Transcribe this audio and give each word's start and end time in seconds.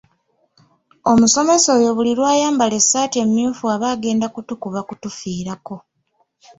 Omusomesa 1.11 1.69
oyo 1.77 1.89
buli 1.97 2.11
lw'ayambala 2.17 2.75
essaati 2.81 3.17
emyufu 3.25 3.63
aba 3.75 3.87
agenda 3.95 4.27
kutukuba 4.33 4.79
kutufiirako. 4.87 5.75